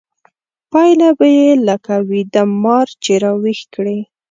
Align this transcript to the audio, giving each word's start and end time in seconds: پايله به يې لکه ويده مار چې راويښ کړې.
پايله 0.71 1.09
به 1.17 1.27
يې 1.37 1.49
لکه 1.67 1.93
ويده 2.09 2.43
مار 2.63 2.87
چې 3.03 3.11
راويښ 3.23 3.59
کړې. 3.75 3.99